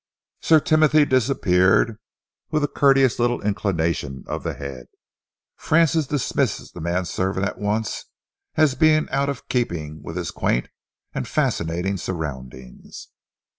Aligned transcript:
Sir 0.41 0.59
Timothy 0.59 1.05
disappeared 1.05 1.99
with 2.49 2.63
a 2.63 2.67
courteous 2.67 3.19
little 3.19 3.39
inclination 3.43 4.23
of 4.25 4.41
the 4.41 4.55
head. 4.55 4.87
Francis 5.57 6.07
dismissed 6.07 6.73
the 6.73 6.81
manservant 6.81 7.45
at 7.45 7.59
once 7.59 8.05
as 8.55 8.73
being 8.73 9.07
out 9.11 9.29
of 9.29 9.47
keeping 9.47 10.01
with 10.01 10.17
his 10.17 10.31
quaint 10.31 10.69
and 11.13 11.27
fascinating 11.27 11.97
surroundings. 11.97 13.09